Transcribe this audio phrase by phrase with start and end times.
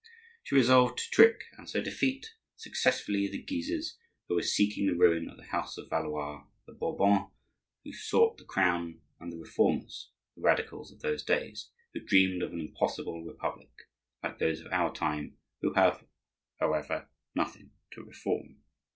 [0.41, 5.29] She resolved to trick and so defeat, successively, the Guises who were seeking the ruin
[5.29, 7.29] of the house of Valois, the Bourbons
[7.83, 12.51] who sought the crown, and the Reformers (the Radicals of those days) who dreamed of
[12.51, 16.07] an impossible republic—like those of our time; who have,
[16.59, 18.57] however, nothing to reform.